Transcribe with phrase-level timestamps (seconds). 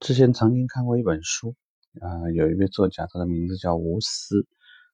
[0.00, 1.54] 之前曾经看过一本书，
[2.00, 4.48] 啊，有一位作家，他的名字叫吴思，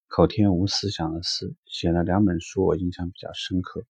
[0.09, 3.87] 口天吴思想的思，写了两本书，我印象比较深刻。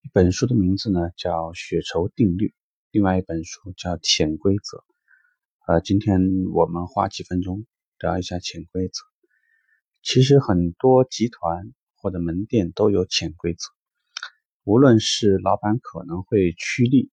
[0.00, 2.48] 一本书的名字呢叫《血仇定律》，
[2.92, 4.78] 另外一本书叫《潜规则》。
[5.66, 6.18] 呃，今天
[6.54, 7.66] 我们花几分钟
[7.98, 9.02] 聊一下潜规则。
[10.02, 13.68] 其实很多集团或者门店都有潜规则，
[14.64, 17.10] 无论是老板可能会趋利。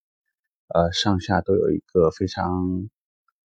[0.74, 2.90] 呃，上下都有一个非常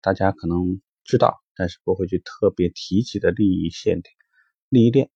[0.01, 4.01] 大家可能知道，但是不会去特别提及的利益线、
[4.71, 5.11] 利益链，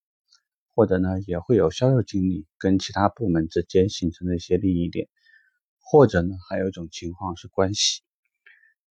[0.74, 5.08] 或者呢也会有销售经理跟其他部门之间形成的一些利益链，
[5.80, 8.02] 或者呢还有一种情况是关系，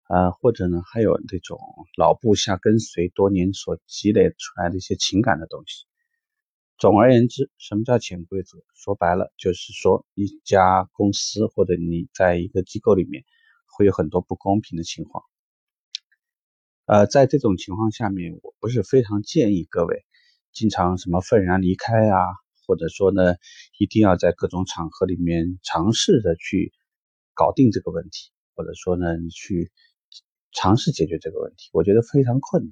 [0.08, 1.58] 呃，或者呢还有那种
[1.96, 5.87] 老部下跟随多年所积累出来的一些情感的东西。
[6.78, 8.56] 总而言之，什么叫潜规则？
[8.72, 13.24] 说白了，就是说一家公司或者你在一个机构里面
[13.66, 15.24] 会有很多不公平的情况。
[16.86, 20.04] 呃，在这种情况下面，我不是非常建议各位
[20.52, 22.16] 经常什么愤然离开啊，
[22.64, 23.34] 或者说呢，
[23.80, 26.72] 一定要在各种场合里面尝试着去
[27.34, 29.72] 搞定这个问题，或者说呢，你去
[30.52, 32.70] 尝试解决这个问题，我觉得非常困难。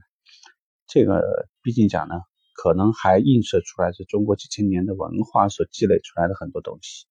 [0.86, 2.14] 这个毕竟讲呢。
[2.56, 7.04] 可能还映射出来是中国几千年的文化所积累出来的很多东西，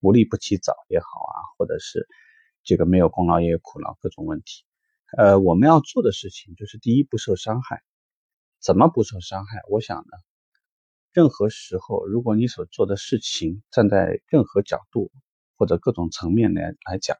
[0.00, 2.06] 无利不起早也好啊，或者是
[2.62, 4.64] 这个没有功劳也有苦劳各种问题。
[5.16, 7.82] 呃，我们要做的事情就是第一不受伤害。
[8.60, 9.60] 怎么不受伤害？
[9.68, 10.12] 我想呢，
[11.12, 15.10] 任何时候如果你所做的事情站在任何角度
[15.56, 17.16] 或者各种层面来来讲，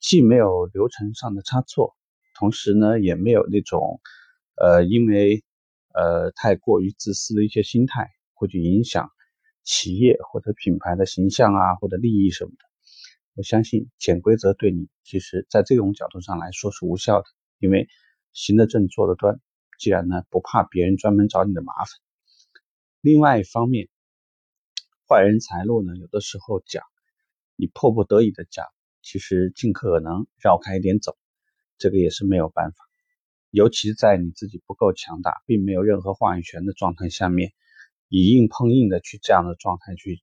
[0.00, 1.96] 既没有流程上的差错，
[2.34, 4.00] 同时呢也没有那种
[4.56, 5.42] 呃因为。
[5.92, 9.10] 呃，太过于自私的一些心态，会去影响
[9.64, 12.58] 企业或者品牌的形象啊，或者利益什么的。
[13.34, 17.26] 我相信潜规则对你，其实在这种角度上来说是无效的，
[17.58, 17.88] 因为
[18.32, 19.40] 行得正，坐得端。
[19.78, 21.86] 既然呢不怕别人专门找你的麻烦，
[23.00, 23.88] 另外一方面，
[25.08, 26.84] 坏人财路呢，有的时候讲，
[27.56, 28.66] 你迫不得已的讲，
[29.00, 31.16] 其实尽可能绕开一点走，
[31.78, 32.89] 这个也是没有办法。
[33.50, 37.52] 尤其在你自己不够强大，并没有任何话语权的状态下面，
[38.08, 40.22] 以硬碰硬的去这样的状态去，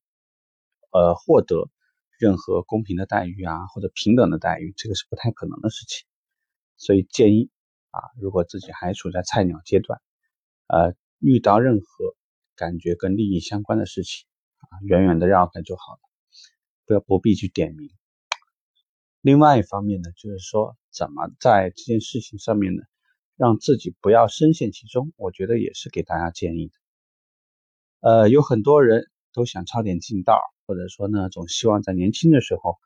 [0.92, 1.70] 呃，获得
[2.18, 6.08] 任何公平的待遇啊，或者平等的待遇，这个是不太可能的事情。
[6.78, 7.50] 所以建议
[7.90, 10.02] 啊，如果自己还处在菜鸟阶段，
[10.68, 12.16] 呃，遇到任何
[12.56, 14.26] 感觉跟利益相关的事情
[14.60, 16.00] 啊，远远的绕开就好了，
[16.86, 17.90] 不要不必去点名。
[19.20, 22.84] 另外一方面呢，就是说怎么在这件事情上面呢？
[23.38, 26.74] 让自己不要深陷其中，我觉得也是给大家建议的。
[28.00, 32.78] 呃，有很多人都想抄点近道，或者说呢，总希望在年轻的时候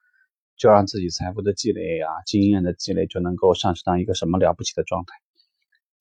[0.57, 5.13] 就让自己财富的积累啊、经验的积累就能够上升到一个什么了不起的状态。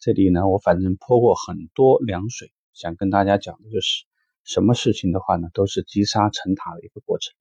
[0.01, 4.05] 这里呢，我反正泼过很多凉水，想跟大家讲的就是，
[4.43, 7.35] 什么事情的话呢，都是积沙成塔的一个过程。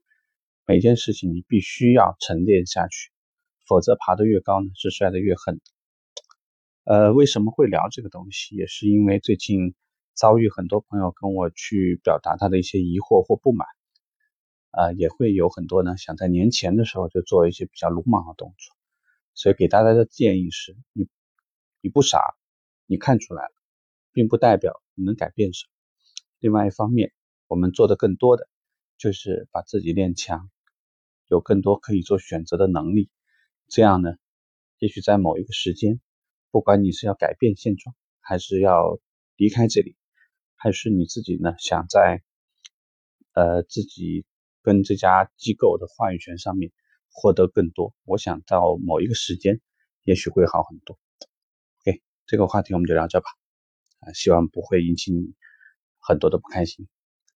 [0.68, 3.10] 每件事情你必须要沉淀下去，
[3.68, 5.60] 否则爬得越高呢，是摔得越狠。
[6.90, 8.56] 呃，为什么会聊这个东西？
[8.56, 9.76] 也是因为最近
[10.16, 13.68] 遭遇很多朋友跟我去表达他的一些疑惑或不满，
[14.72, 18.76] 呃，也会有很多呢想在年前的时候就做一些比较鲁莽的动作，
[19.36, 21.08] 所以给大家的建议是：你
[21.80, 22.20] 你不傻，
[22.88, 23.52] 你看出来了，
[24.12, 25.72] 并不代表你能改变什么。
[26.40, 27.14] 另外一方面，
[27.46, 28.50] 我们做的更多的
[28.98, 30.50] 就是把自己练强，
[31.28, 33.12] 有更多可以做选择的能力，
[33.68, 34.16] 这样呢，
[34.80, 36.02] 也许在某一个时间。
[36.52, 39.00] 不管你是要改变现状，还是要
[39.36, 39.96] 离开这里，
[40.56, 42.22] 还是你自己呢想在
[43.34, 44.26] 呃自己
[44.62, 46.72] 跟这家机构的话语权上面
[47.12, 49.62] 获得更多，我想到某一个时间，
[50.04, 51.00] 也许会好很多。
[51.82, 53.28] OK，这个话题我们就聊这吧，
[54.00, 55.34] 啊，希望不会引起你
[56.00, 56.88] 很多的不开心，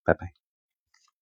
[0.04, 0.43] 拜拜。